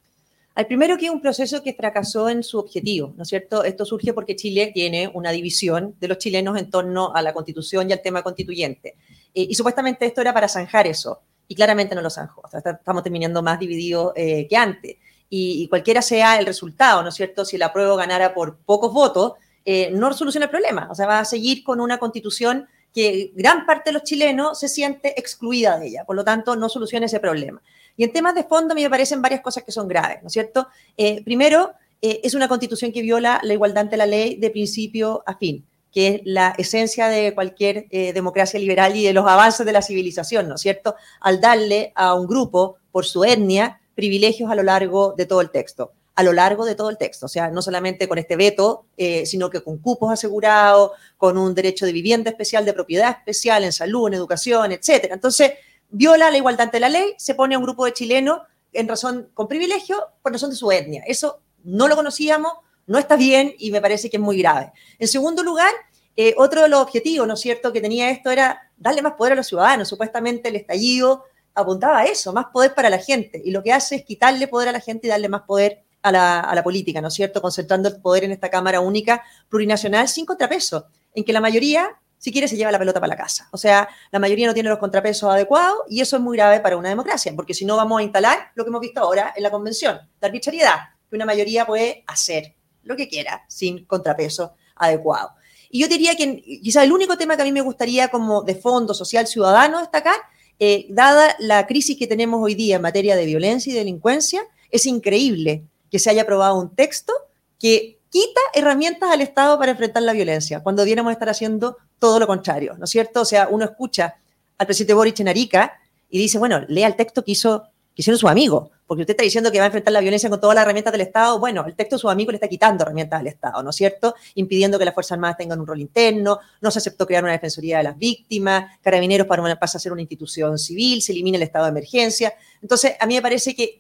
Al 0.54 0.68
primero 0.68 0.98
que 0.98 1.06
es 1.06 1.12
un 1.12 1.22
proceso 1.22 1.64
que 1.64 1.74
fracasó 1.74 2.30
en 2.30 2.44
su 2.44 2.60
objetivo, 2.60 3.14
¿no 3.16 3.24
es 3.24 3.30
cierto? 3.30 3.64
Esto 3.64 3.86
surge 3.86 4.14
porque 4.14 4.36
Chile 4.36 4.72
tiene 4.74 5.10
una 5.14 5.32
división 5.32 5.96
de 6.00 6.10
los 6.10 6.18
chilenos 6.18 6.60
en 6.60 6.70
torno 6.70 7.16
a 7.16 7.22
la 7.22 7.34
constitución 7.34 7.90
y 7.90 7.94
al 7.94 8.02
tema 8.02 8.22
constituyente. 8.22 8.96
Eh, 9.34 9.48
y 9.50 9.56
supuestamente 9.56 10.06
esto 10.06 10.20
era 10.20 10.34
para 10.34 10.50
zanjar 10.50 10.88
eso, 10.88 11.22
y 11.52 11.56
claramente 11.56 11.96
no 11.96 12.02
lo 12.02 12.10
zanjó. 12.10 12.44
estamos 12.54 13.04
terminando 13.04 13.44
más 13.44 13.60
divididos 13.60 14.14
eh, 14.16 14.48
que 14.50 14.56
antes. 14.56 14.96
Y, 15.30 15.68
cualquiera 15.68 16.02
sea 16.02 16.40
el 16.40 16.46
resultado, 16.46 17.04
¿no 17.04 17.10
es 17.10 17.16
cierto? 17.16 17.44
Si 17.44 17.58
el 17.58 17.64
apruebo 17.64 17.98
ganara 17.98 18.34
por 18.34 18.60
pocos 18.60 18.94
votos, 18.94 19.34
eh, 19.66 19.92
no 19.92 20.14
soluciona 20.14 20.46
el 20.46 20.50
problema. 20.50 20.88
O 20.90 20.96
sea, 20.96 21.08
va 21.08 21.20
a 21.20 21.26
seguir 21.26 21.62
con 21.66 21.82
una 21.82 21.98
constitución 21.98 22.68
que 22.94 23.34
gran 23.36 23.66
parte 23.66 23.90
de 23.90 23.96
los 23.96 24.04
chilenos 24.04 24.62
se 24.62 24.70
siente 24.70 25.20
excluida 25.20 25.78
de 25.78 25.88
ella, 25.88 26.06
por 26.06 26.16
lo 26.16 26.24
tanto 26.24 26.56
no 26.56 26.70
soluciona 26.70 27.08
ese 27.08 27.20
problema. 27.20 27.62
Y 27.98 28.06
en 28.06 28.14
temas 28.14 28.34
de 28.34 28.46
fondo 28.46 28.72
a 28.72 28.76
mí 28.76 28.84
me 28.84 28.90
parecen 28.90 29.22
varias 29.22 29.42
cosas 29.42 29.66
que 29.66 29.74
son 29.74 29.90
graves, 29.90 30.20
¿no 30.22 30.28
es 30.28 30.34
cierto? 30.34 30.70
Eh, 30.96 31.22
primero, 31.22 31.74
es 32.02 32.34
una 32.34 32.48
constitución 32.48 32.94
que 32.94 33.02
viola 33.02 33.42
la 33.44 33.54
igualdad 33.54 33.84
ante 33.84 33.98
la 33.98 34.06
ley 34.06 34.38
de 34.38 34.50
principio 34.50 35.22
a 35.26 35.38
fin, 35.38 35.66
que 35.92 36.08
es 36.08 36.22
la 36.26 36.54
esencia 36.58 37.08
de 37.08 37.34
cualquier 37.34 37.88
eh, 37.90 38.14
democracia 38.14 38.60
liberal 38.60 38.96
y 38.96 39.04
de 39.04 39.14
los 39.14 39.28
avances 39.28 39.66
de 39.66 39.72
la 39.72 39.82
civilización, 39.82 40.48
¿no 40.48 40.56
es 40.56 40.62
cierto? 40.62 40.96
Al 41.20 41.42
darle 41.42 41.92
a 41.96 42.14
un 42.14 42.28
grupo, 42.28 42.78
por 42.92 43.06
su 43.06 43.24
etnia, 43.24 43.82
privilegios 43.96 44.50
a 44.50 44.56
lo 44.56 44.64
largo 44.64 45.14
de 45.18 45.26
todo 45.26 45.42
el 45.42 45.52
texto 45.52 45.94
a 46.16 46.24
lo 46.24 46.34
largo 46.34 46.66
de 46.66 46.76
todo 46.76 46.90
el 46.90 46.98
texto, 46.98 47.26
o 47.26 47.30
sea, 47.30 47.50
no 47.50 47.62
solamente 47.62 48.08
con 48.08 48.18
este 48.18 48.36
veto, 48.36 48.86
eh, 48.98 49.26
sino 49.26 49.50
que 49.50 49.64
con 49.64 49.78
cupos 49.78 50.12
asegurados, 50.12 50.92
con 51.18 51.38
un 51.38 51.56
derecho 51.56 51.86
de 51.86 51.94
vivienda 51.94 52.30
especial, 52.30 52.66
de 52.66 52.74
propiedad 52.74 53.10
especial, 53.10 53.64
en 53.64 53.72
salud, 53.72 54.08
en 54.08 54.16
educación, 54.16 54.72
etcétera. 54.72 55.16
Entonces, 55.16 55.54
viola 55.90 56.30
la 56.30 56.38
igualdad 56.38 56.66
ante 56.66 56.80
la 56.80 56.90
ley, 56.90 57.14
se 57.18 57.34
pone 57.34 57.56
a 57.56 57.58
un 57.58 57.64
grupo 57.64 57.86
de 57.86 57.94
chilenos 57.94 58.42
en 58.74 58.88
razón, 58.88 59.30
con 59.34 59.48
privilegio, 59.48 59.98
por 60.22 60.32
razón 60.32 60.50
de 60.50 60.56
su 60.56 60.72
etnia. 60.72 61.04
Eso 61.08 61.40
no 61.64 61.88
lo 61.88 61.96
conocíamos, 61.96 62.54
no 62.88 62.98
está 62.98 63.16
bien 63.16 63.54
y 63.58 63.72
me 63.72 63.82
parece 63.82 64.10
que 64.10 64.18
es 64.18 64.24
muy 64.24 64.38
grave. 64.38 64.72
En 65.00 65.08
segundo 65.08 65.44
lugar, 65.44 65.72
eh, 66.16 66.34
otro 66.38 66.62
de 66.62 66.70
los 66.70 66.82
objetivos, 66.82 67.28
¿no 67.28 67.36
es 67.36 67.40
cierto?, 67.40 67.72
que 67.72 67.82
tenía 67.82 68.10
esto 68.10 68.32
era 68.32 68.70
darle 68.78 69.02
más 69.02 69.14
poder 69.14 69.34
a 69.34 69.36
los 69.36 69.48
ciudadanos. 69.48 69.88
Supuestamente 69.88 70.50
el 70.50 70.56
estallido 70.56 71.24
apuntaba 71.54 72.00
a 72.00 72.06
eso, 72.06 72.34
más 72.34 72.48
poder 72.48 72.74
para 72.74 72.90
la 72.90 72.98
gente. 72.98 73.42
Y 73.44 73.52
lo 73.52 73.64
que 73.64 73.74
hace 73.74 73.96
es 73.96 74.06
quitarle 74.06 74.48
poder 74.48 74.70
a 74.70 74.72
la 74.72 74.80
gente 74.80 75.08
y 75.08 75.10
darle 75.10 75.30
más 75.30 75.42
poder 75.44 75.84
a 76.04 76.12
la, 76.12 76.62
política, 76.64 77.02
¿no 77.02 77.10
es 77.10 77.14
cierto? 77.14 77.42
Concentrando 77.42 77.90
el 77.90 78.02
poder 78.02 78.24
en 78.24 78.32
esta 78.32 78.50
Cámara 78.50 78.80
Única 78.80 79.24
Plurinacional 79.50 80.08
sin 80.08 80.26
contrapeso, 80.26 80.88
en 81.14 81.24
que 81.24 81.34
la 81.34 81.42
mayoría, 81.42 81.90
si 82.18 82.32
quiere, 82.32 82.48
se 82.48 82.58
lleva 82.58 82.72
la 82.72 82.80
pelota 82.80 83.00
para 83.00 83.10
la 83.10 83.18
casa. 83.18 83.48
O 83.52 83.58
sea, 83.58 83.88
la 84.12 84.20
mayoría 84.20 84.48
no 84.48 84.54
tiene 84.54 84.70
los 84.70 84.80
contrapesos 84.80 85.32
adecuados 85.32 85.80
y 85.90 86.02
eso 86.02 86.16
es 86.16 86.22
muy 86.22 86.38
grave 86.38 86.60
para 86.60 86.78
una 86.78 86.90
democracia, 86.90 87.34
porque 87.36 87.54
si 87.54 87.66
no 87.66 87.78
vamos 87.78 88.00
a 88.00 88.04
instalar 88.04 88.52
lo 88.56 88.64
que 88.64 88.70
hemos 88.70 88.82
visto 88.82 89.02
ahora 89.02 89.34
en 89.36 89.44
la 89.44 89.52
convención, 89.52 90.00
la 90.20 90.28
arbitrariedad, 90.28 90.78
que 91.10 91.16
una 91.16 91.26
mayoría 91.26 91.66
puede 91.66 92.04
hacer 92.08 92.56
lo 92.84 92.96
que 92.96 93.08
quiera 93.08 93.44
sin 93.48 93.86
contrapeso 93.86 94.54
adecuado. 94.76 95.32
Y 95.70 95.80
yo 95.80 95.88
diría 95.88 96.16
que 96.16 96.42
quizá 96.62 96.84
el 96.84 96.92
único 96.92 97.18
tema 97.18 97.36
que 97.36 97.44
a 97.44 97.46
mí 97.46 97.52
me 97.52 97.62
gustaría 97.62 98.10
como 98.10 98.42
de 98.44 98.56
fondo 98.56 98.94
social 98.94 99.28
ciudadano 99.28 99.80
destacar, 99.80 100.18
eh, 100.60 100.86
dada 100.90 101.36
la 101.40 101.66
crisis 101.66 101.98
que 101.98 102.08
tenemos 102.08 102.42
hoy 102.44 102.56
día 102.56 102.76
en 102.76 102.82
materia 102.82 103.16
de 103.16 103.26
violencia 103.26 103.72
y 103.72 103.76
delincuencia, 103.76 104.42
Es 104.70 104.86
increíble 104.86 105.66
que 105.90 106.00
se 106.00 106.10
haya 106.10 106.22
aprobado 106.22 106.56
un 106.56 106.74
texto 106.74 107.12
que 107.60 108.00
quita 108.10 108.40
herramientas 108.54 109.12
al 109.12 109.20
Estado 109.20 109.60
para 109.60 109.72
enfrentar 109.72 110.04
la 110.04 110.14
violencia, 110.14 110.62
cuando 110.64 110.84
debiéramos 110.84 111.12
estar 111.12 111.30
haciendo 111.30 111.76
todo 112.00 112.20
lo 112.20 112.28
contrario, 112.28 112.76
¿no 112.78 112.86
es 112.86 112.90
cierto? 112.90 113.22
O 113.22 113.26
sea, 113.26 113.50
uno 113.50 113.66
escucha 113.66 114.16
al 114.58 114.66
presidente 114.66 114.94
Boric 114.94 115.20
en 115.20 115.28
Arica 115.28 115.74
y 116.10 116.20
dice, 116.20 116.38
bueno, 116.40 116.62
lea 116.68 116.88
el 116.88 116.96
texto 116.96 117.24
que 117.24 117.32
hizo 117.32 117.64
que 117.96 118.02
hicieron 118.02 118.18
sus 118.20 118.30
amigos, 118.30 118.70
porque 118.92 119.04
usted 119.04 119.14
está 119.14 119.24
diciendo 119.24 119.54
que 119.54 119.58
va 119.58 119.64
a 119.64 119.68
enfrentar 119.68 119.94
la 119.94 120.02
violencia 120.02 120.30
con 120.30 120.42
todas 120.42 120.54
las 120.54 120.64
herramientas 120.64 120.92
del 120.92 121.00
Estado. 121.00 121.40
Bueno, 121.40 121.64
el 121.66 121.76
texto 121.76 121.96
de 121.96 122.00
sus 122.02 122.12
amigos 122.12 122.34
le 122.34 122.36
está 122.36 122.50
quitando 122.50 122.84
herramientas 122.84 123.22
al 123.22 123.28
Estado, 123.28 123.64
¿no 123.64 123.70
es 123.70 123.76
cierto? 123.78 124.16
Impidiendo 124.36 124.78
que 124.78 124.84
las 124.84 124.94
Fuerzas 124.94 125.14
Armadas 125.14 125.38
tengan 125.38 125.62
un 125.62 125.66
rol 125.66 125.80
interno, 125.80 126.40
no 126.60 126.72
se 126.72 126.80
aceptó 126.80 127.08
crear 127.08 127.24
una 127.24 127.32
defensoría 127.32 127.78
de 127.78 127.84
las 127.86 127.98
víctimas, 127.98 128.78
carabineros 128.82 129.28
pasa 129.58 129.78
a 129.78 129.80
ser 129.80 129.94
una 129.94 130.02
institución 130.02 130.60
civil, 130.60 131.02
se 131.02 131.14
elimina 131.14 131.38
el 131.38 131.44
estado 131.44 131.64
de 131.64 131.72
emergencia. 131.72 132.34
Entonces, 132.62 132.96
a 133.00 133.06
mí 133.06 133.16
me 133.16 133.22
parece 133.22 133.56
que, 133.56 133.80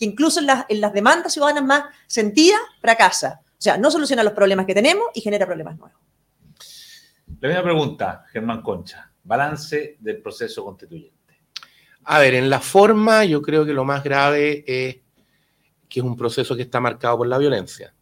incluso 0.00 0.40
en 0.40 0.46
las, 0.46 0.66
en 0.68 0.80
las 0.80 0.92
demandas 0.92 1.32
ciudadanas 1.32 1.62
más 1.62 1.84
sentidas, 2.08 2.58
fracasa. 2.80 3.40
O 3.44 3.60
sea, 3.62 3.78
no 3.78 3.92
soluciona 3.92 4.24
los 4.24 4.32
problemas 4.32 4.66
que 4.66 4.74
tenemos 4.74 5.06
y 5.14 5.20
genera 5.20 5.46
problemas 5.46 5.78
nuevos. 5.78 6.00
La 7.38 7.48
misma 7.48 7.62
pregunta, 7.62 8.24
Germán 8.32 8.60
Concha. 8.60 9.08
Balance 9.22 9.98
del 10.00 10.20
proceso 10.20 10.64
constituyente. 10.64 11.17
A 12.10 12.20
ver, 12.20 12.32
en 12.32 12.48
la 12.48 12.60
forma 12.60 13.26
yo 13.26 13.42
creo 13.42 13.66
que 13.66 13.74
lo 13.74 13.84
más 13.84 14.02
grave 14.02 14.64
es 14.66 14.96
que 15.90 16.00
es 16.00 16.04
un 16.04 16.16
proceso 16.16 16.56
que 16.56 16.62
está 16.62 16.80
marcado 16.80 17.18
por 17.18 17.26
la 17.26 17.36
violencia, 17.36 17.94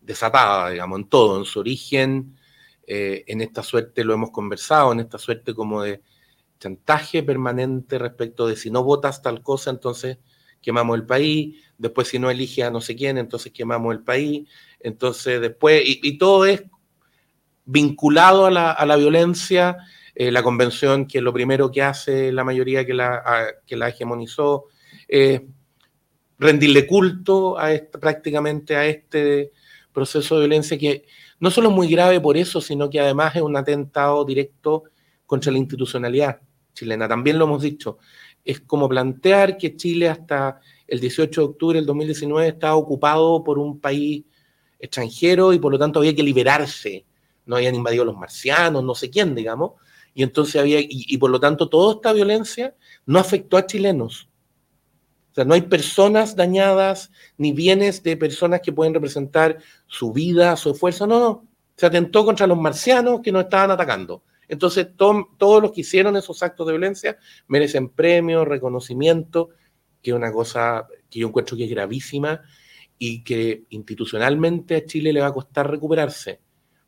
desatada, 0.00 0.70
digamos, 0.70 1.00
en 1.00 1.08
todo, 1.08 1.40
en 1.40 1.44
su 1.44 1.58
origen, 1.58 2.38
eh, 2.86 3.24
en 3.26 3.40
esta 3.40 3.64
suerte 3.64 4.04
lo 4.04 4.14
hemos 4.14 4.30
conversado, 4.30 4.92
en 4.92 5.00
esta 5.00 5.18
suerte 5.18 5.54
como 5.54 5.82
de 5.82 6.02
chantaje 6.60 7.24
permanente 7.24 7.98
respecto 7.98 8.46
de 8.46 8.54
si 8.54 8.70
no 8.70 8.84
votas 8.84 9.22
tal 9.22 9.42
cosa, 9.42 9.70
entonces 9.70 10.18
quemamos 10.60 10.96
el 10.96 11.04
país, 11.04 11.60
después 11.76 12.06
si 12.06 12.20
no 12.20 12.30
elige 12.30 12.62
a 12.62 12.70
no 12.70 12.80
sé 12.80 12.94
quién, 12.94 13.18
entonces 13.18 13.50
quemamos 13.50 13.92
el 13.92 14.04
país, 14.04 14.48
entonces 14.78 15.40
después, 15.40 15.82
y, 15.84 16.16
todo 16.16 16.44
es 16.44 16.62
vinculado 17.64 18.46
a 18.46 18.52
la, 18.52 18.70
a 18.70 18.86
la 18.86 18.94
violencia 18.94 19.78
eh, 20.14 20.30
la 20.30 20.42
convención, 20.42 21.06
que 21.06 21.22
lo 21.22 21.32
primero 21.32 21.70
que 21.70 21.82
hace 21.82 22.32
la 22.32 22.44
mayoría 22.44 22.84
que 22.84 22.92
la, 22.92 23.46
que 23.66 23.76
la 23.76 23.88
hegemonizó, 23.88 24.66
es 25.08 25.40
rendirle 26.38 26.86
culto 26.86 27.58
a 27.58 27.70
prácticamente 28.00 28.76
a 28.76 28.84
este 28.86 29.52
proceso 29.92 30.34
de 30.36 30.42
violencia 30.42 30.76
que 30.76 31.06
no 31.40 31.50
solo 31.50 31.70
es 31.70 31.74
muy 31.74 31.88
grave 31.88 32.20
por 32.20 32.36
eso, 32.36 32.60
sino 32.60 32.90
que 32.90 33.00
además 33.00 33.36
es 33.36 33.42
un 33.42 33.56
atentado 33.56 34.24
directo 34.24 34.84
contra 35.24 35.50
la 35.50 35.58
institucionalidad 35.58 36.40
chilena. 36.74 37.08
También 37.08 37.38
lo 37.38 37.46
hemos 37.46 37.62
dicho. 37.62 37.98
Es 38.44 38.60
como 38.60 38.88
plantear 38.88 39.56
que 39.56 39.76
Chile 39.76 40.08
hasta 40.08 40.60
el 40.86 41.00
18 41.00 41.40
de 41.40 41.46
octubre 41.46 41.78
del 41.78 41.86
2019 41.86 42.48
estaba 42.48 42.74
ocupado 42.74 43.42
por 43.42 43.58
un 43.58 43.80
país 43.80 44.24
extranjero 44.78 45.52
y 45.52 45.58
por 45.58 45.72
lo 45.72 45.78
tanto 45.78 46.00
había 46.00 46.14
que 46.14 46.22
liberarse. 46.22 47.06
No 47.46 47.56
habían 47.56 47.74
invadido 47.74 48.04
los 48.04 48.16
marcianos, 48.16 48.84
no 48.84 48.94
sé 48.94 49.10
quién, 49.10 49.34
digamos 49.34 49.72
y 50.14 50.22
entonces 50.22 50.60
había, 50.60 50.78
y, 50.80 51.16
por 51.16 51.30
lo 51.30 51.40
tanto 51.40 51.68
toda 51.68 51.94
esta 51.94 52.12
violencia 52.12 52.74
no 53.06 53.18
afectó 53.18 53.56
a 53.56 53.66
chilenos. 53.66 54.28
O 55.30 55.34
sea, 55.34 55.44
no 55.44 55.54
hay 55.54 55.62
personas 55.62 56.36
dañadas, 56.36 57.10
ni 57.38 57.52
bienes 57.52 58.02
de 58.02 58.18
personas 58.18 58.60
que 58.60 58.72
pueden 58.72 58.92
representar 58.92 59.58
su 59.86 60.12
vida, 60.12 60.54
su 60.56 60.72
esfuerzo, 60.72 61.06
no, 61.06 61.18
no. 61.18 61.48
Se 61.76 61.86
atentó 61.86 62.24
contra 62.26 62.46
los 62.46 62.58
marcianos 62.58 63.20
que 63.22 63.32
nos 63.32 63.44
estaban 63.44 63.70
atacando. 63.70 64.22
Entonces, 64.46 64.88
todos 64.94 65.62
los 65.62 65.72
que 65.72 65.80
hicieron 65.80 66.14
esos 66.16 66.42
actos 66.42 66.66
de 66.66 66.74
violencia 66.74 67.16
merecen 67.48 67.88
premio, 67.88 68.44
reconocimiento, 68.44 69.48
que 70.02 70.10
es 70.10 70.16
una 70.16 70.30
cosa 70.30 70.86
que 71.08 71.20
yo 71.20 71.28
encuentro 71.28 71.56
que 71.56 71.64
es 71.64 71.70
gravísima 71.70 72.42
y 72.98 73.24
que 73.24 73.64
institucionalmente 73.70 74.76
a 74.76 74.84
Chile 74.84 75.14
le 75.14 75.22
va 75.22 75.28
a 75.28 75.32
costar 75.32 75.70
recuperarse. 75.70 76.40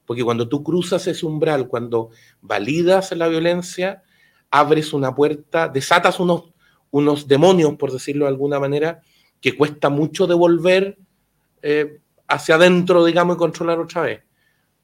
Porque 0.07 0.25
cuando 0.25 0.49
tú 0.49 0.63
cruzas 0.63 1.07
ese 1.07 1.27
umbral, 1.27 1.69
cuando 1.69 2.11
validas 2.41 3.13
la 3.13 3.29
violencia, 3.29 4.03
abres 4.51 4.93
una 4.93 5.15
puerta, 5.15 5.69
desatas 5.69 6.21
unos, 6.21 6.53
unos 6.91 7.27
demonios, 7.27 7.75
por 7.77 7.91
decirlo 7.93 8.27
de 8.27 8.31
alguna 8.31 8.61
manera, 8.61 9.01
que 9.41 9.57
cuesta 9.57 9.91
mucho 9.91 10.27
devolver 10.27 10.99
eh, 11.63 12.01
hacia 12.29 12.55
adentro, 12.55 13.05
digamos, 13.05 13.37
y 13.37 13.39
controlar 13.39 13.79
otra 13.81 14.03
vez. 14.03 14.23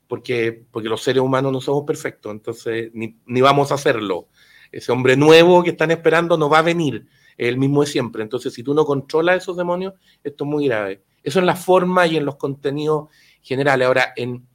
Porque, 0.09 0.65
porque 0.71 0.89
los 0.89 1.03
seres 1.03 1.23
humanos 1.23 1.53
no 1.53 1.61
somos 1.61 1.85
perfectos, 1.85 2.33
entonces 2.33 2.91
ni, 2.95 3.17
ni 3.27 3.41
vamos 3.41 3.71
a 3.71 3.75
hacerlo. 3.75 4.29
Ese 4.73 4.91
hombre 4.91 5.17
nuevo 5.17 5.63
que 5.63 5.71
están 5.71 5.91
esperando 5.91 6.37
no 6.37 6.49
va 6.49 6.59
a 6.59 6.63
venir, 6.63 7.07
el 7.37 7.59
mismo 7.59 7.83
de 7.83 7.87
siempre. 7.87 8.23
Entonces, 8.23 8.53
si 8.53 8.63
tú 8.63 8.75
no 8.75 8.85
controlas 8.85 9.43
esos 9.43 9.57
demonios, 9.57 9.95
esto 10.23 10.45
es 10.45 10.51
muy 10.51 10.67
grave. 10.67 11.03
Eso 11.23 11.39
en 11.39 11.47
la 11.47 11.57
forma 11.57 12.07
y 12.07 12.17
en 12.17 12.25
los 12.25 12.37
contenidos 12.37 13.09
generales. 13.41 13.87
Ahora, 13.87 14.13
en, 14.17 14.47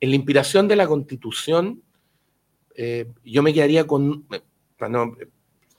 en 0.00 0.10
la 0.10 0.16
inspiración 0.16 0.68
de 0.68 0.76
la 0.76 0.86
constitución, 0.86 1.82
eh, 2.74 3.10
yo 3.24 3.42
me 3.42 3.52
quedaría 3.52 3.86
con, 3.86 4.26
no, 4.88 5.16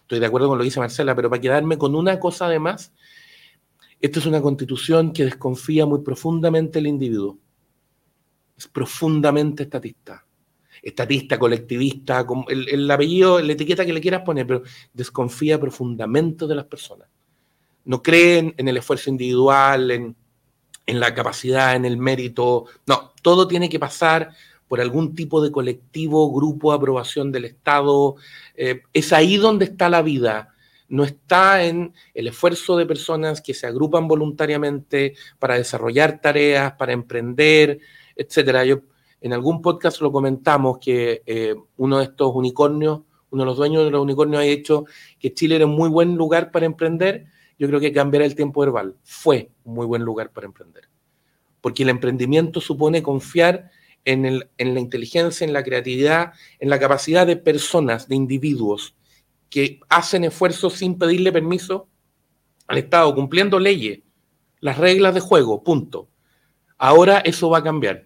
estoy 0.02 0.20
de 0.20 0.26
acuerdo 0.26 0.50
con 0.50 0.58
lo 0.58 0.64
que 0.64 0.68
dice 0.68 0.80
Marcela, 0.80 1.16
pero 1.16 1.30
para 1.30 1.42
quedarme 1.42 1.78
con 1.78 1.96
una 1.96 2.20
cosa 2.20 2.48
además, 2.48 2.94
esta 4.02 4.20
es 4.20 4.26
una 4.26 4.42
constitución 4.42 5.14
que 5.14 5.26
desconfía 5.26 5.86
muy 5.86 6.02
profundamente 6.02 6.80
el 6.80 6.88
individuo. 6.88 7.38
Es 8.58 8.68
profundamente 8.68 9.64
estatista. 9.64 10.26
Estatista, 10.82 11.38
colectivista, 11.38 12.26
el, 12.48 12.70
el 12.70 12.92
apellido, 12.92 13.42
la 13.42 13.52
etiqueta 13.52 13.86
que 13.86 13.94
le 13.94 14.02
quieras 14.02 14.22
poner, 14.24 14.48
pero 14.48 14.64
desconfía 14.94 15.60
profundamente 15.60 16.48
de 16.48 16.56
las 16.56 16.66
personas. 16.66 17.10
No 17.86 18.02
creen 18.02 18.54
en 18.58 18.68
el 18.68 18.78
esfuerzo 18.78 19.10
individual, 19.10 19.92
en, 19.92 20.16
en 20.90 21.00
la 21.00 21.14
capacidad, 21.14 21.76
en 21.76 21.86
el 21.86 21.98
mérito. 21.98 22.66
No, 22.88 23.14
todo 23.22 23.48
tiene 23.48 23.70
que 23.70 23.80
pasar 23.80 24.32
por 24.68 24.82
algún 24.82 25.14
tipo 25.14 25.40
de 25.40 25.52
colectivo, 25.52 26.32
grupo, 26.34 26.74
aprobación 26.74 27.32
del 27.32 27.46
Estado. 27.46 28.16
Eh, 28.56 28.82
es 28.92 29.14
ahí 29.14 29.38
donde 29.38 29.66
está 29.66 29.88
la 29.88 30.02
vida. 30.02 30.56
No 30.88 31.04
está 31.04 31.64
en 31.64 31.94
el 32.16 32.28
esfuerzo 32.28 32.76
de 32.76 32.88
personas 32.88 33.42
que 33.42 33.54
se 33.54 33.68
agrupan 33.68 34.08
voluntariamente 34.08 35.14
para 35.38 35.56
desarrollar 35.56 36.20
tareas, 36.22 36.74
para 36.74 36.94
emprender, 36.94 37.80
etcétera. 38.16 38.66
Yo 38.66 38.80
en 39.22 39.34
algún 39.34 39.62
podcast 39.62 40.02
lo 40.02 40.12
comentamos 40.12 40.80
que 40.80 41.22
eh, 41.28 41.54
uno 41.78 42.00
de 42.00 42.06
estos 42.06 42.32
unicornios, 42.34 43.02
uno 43.30 43.44
de 43.44 43.46
los 43.46 43.58
dueños 43.58 43.86
de 43.86 43.92
los 43.92 44.02
unicornios 44.02 44.42
ha 44.42 44.46
dicho 44.46 44.86
que 45.20 45.36
Chile 45.36 45.58
era 45.58 45.68
un 45.68 45.76
muy 45.76 45.90
buen 45.90 46.16
lugar 46.16 46.50
para 46.50 46.66
emprender. 46.66 47.28
Yo 47.60 47.68
creo 47.68 47.80
que 47.80 47.94
cambiará 47.94 48.26
el 48.26 48.36
tiempo 48.36 48.62
verbal. 48.62 48.96
Fue 49.04 49.52
un 49.66 49.76
muy 49.76 49.86
buen 49.86 50.02
lugar 50.02 50.32
para 50.32 50.48
emprender 50.48 50.90
porque 51.62 51.84
el 51.84 51.90
emprendimiento 51.90 52.62
supone 52.62 53.04
confiar 53.04 53.72
en, 54.06 54.40
la 54.58 54.80
inteligencia, 54.80 55.46
en 55.46 55.54
la 55.54 55.64
creatividad, 55.64 56.34
en 56.60 56.70
la 56.70 56.80
capacidad 56.80 57.28
de 57.28 57.36
personas, 57.36 58.08
de 58.08 58.16
individuos 58.16 58.96
que 59.50 59.80
hacen 59.90 60.24
esfuerzos 60.24 60.74
sin 60.74 60.98
pedirle 60.98 61.32
permiso 61.32 61.88
al 62.68 62.78
Estado, 62.78 63.14
cumpliendo 63.14 63.60
leyes, 63.60 64.00
las 64.60 64.78
reglas 64.78 65.14
de 65.16 65.20
juego, 65.20 65.64
punto. 65.64 66.08
Ahora 66.78 67.20
eso 67.20 67.50
va 67.50 67.60
a 67.60 67.64
cambiar. 67.64 68.06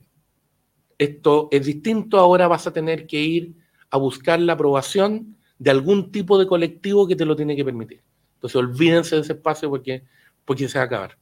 Esto 0.97 1.49
es 1.51 1.65
distinto, 1.65 2.17
ahora 2.17 2.47
vas 2.47 2.65
a 2.65 2.73
tener 2.73 3.05
que 3.07 3.19
ir 3.19 3.53
a 3.89 3.97
buscar 3.97 4.39
la 4.39 4.53
aprobación 4.53 5.37
de 5.59 5.71
algún 5.71 6.11
tipo 6.11 6.39
de 6.39 6.47
colectivo 6.47 7.07
que 7.07 7.15
te 7.15 7.25
lo 7.25 7.35
tiene 7.35 7.55
que 7.55 7.65
permitir. 7.65 8.01
Entonces 8.43 8.57
olvídense 8.57 9.15
de 9.15 9.21
ese 9.21 9.31
espacio 9.31 9.69
porque, 9.69 10.03
porque 10.43 10.67
se 10.67 10.77
va 10.77 10.83
a 10.83 10.87
acabar. 10.87 11.17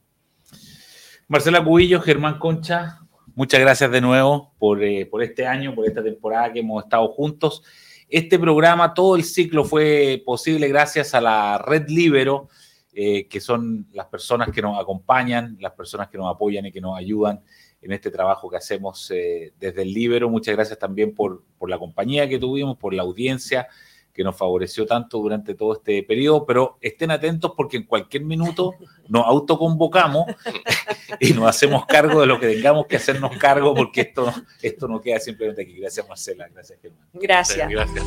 Marcela 1.28 1.62
Cubillo, 1.62 2.00
Germán 2.00 2.40
Concha, 2.40 2.98
muchas 3.36 3.60
gracias 3.60 3.92
de 3.92 4.00
nuevo 4.00 4.52
eh, 4.80 5.06
por, 5.06 5.22
este 5.22 5.46
año, 5.46 5.72
por 5.72 5.86
esta 5.86 6.02
temporada 6.02 6.52
que 6.52 6.58
hemos 6.58 6.82
estado 6.82 7.06
juntos. 7.12 7.62
Este 8.08 8.40
programa, 8.40 8.92
todo 8.92 9.14
el 9.14 9.22
ciclo 9.22 9.64
fue 9.64 10.20
posible 10.26 10.66
gracias 10.66 11.14
a 11.14 11.20
la 11.20 11.58
Red 11.58 11.88
Libero, 11.90 12.48
eh, 12.92 13.28
que 13.28 13.40
son 13.40 13.86
las 13.92 14.06
personas 14.06 14.48
que 14.50 14.60
nos 14.60 14.80
acompañan, 14.80 15.56
las 15.60 15.74
personas 15.74 16.08
que 16.08 16.18
nos 16.18 16.28
apoyan 16.28 16.66
y 16.66 16.72
que 16.72 16.80
nos 16.80 16.98
ayudan 16.98 17.40
en 17.80 17.92
este 17.92 18.10
trabajo 18.10 18.50
que 18.50 18.56
hacemos 18.56 19.08
eh, 19.12 19.52
desde 19.60 19.82
el 19.82 19.94
Libero. 19.94 20.28
Muchas 20.28 20.56
gracias 20.56 20.76
también 20.76 21.14
por, 21.14 21.44
por 21.56 21.70
la 21.70 21.78
compañía 21.78 22.28
que 22.28 22.40
tuvimos, 22.40 22.76
por 22.78 22.92
la 22.92 23.02
audiencia 23.02 23.68
que 24.12 24.22
nos 24.22 24.36
favoreció 24.36 24.86
tanto 24.86 25.18
durante 25.18 25.54
todo 25.54 25.74
este 25.74 26.02
periodo, 26.02 26.44
pero 26.44 26.78
estén 26.80 27.10
atentos 27.10 27.52
porque 27.56 27.78
en 27.78 27.84
cualquier 27.84 28.24
minuto 28.24 28.74
nos 29.08 29.26
autoconvocamos 29.26 30.26
y 31.20 31.32
nos 31.32 31.48
hacemos 31.48 31.86
cargo 31.86 32.20
de 32.20 32.26
lo 32.26 32.38
que 32.38 32.48
tengamos 32.48 32.86
que 32.86 32.96
hacernos 32.96 33.36
cargo 33.38 33.74
porque 33.74 34.02
esto, 34.02 34.32
esto 34.60 34.88
no 34.88 35.00
queda 35.00 35.18
simplemente 35.18 35.62
aquí. 35.62 35.78
Gracias 35.78 36.06
Marcela, 36.08 36.48
gracias 36.52 36.78
Germán. 36.80 37.08
Gracias. 37.14 37.68
gracias. 37.70 38.04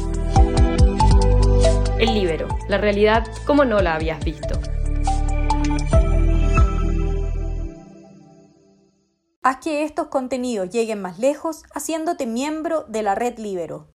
El 1.98 2.14
libero, 2.14 2.48
la 2.68 2.78
realidad 2.78 3.26
como 3.46 3.66
no 3.66 3.82
la 3.82 3.96
habías 3.96 4.24
visto. 4.24 4.60
Haz 9.42 9.58
que 9.58 9.84
estos 9.84 10.08
contenidos 10.08 10.72
lleguen 10.72 11.02
más 11.02 11.20
lejos 11.20 11.66
haciéndote 11.72 12.26
miembro 12.26 12.84
de 12.88 13.04
la 13.04 13.14
red 13.14 13.38
Libero. 13.38 13.95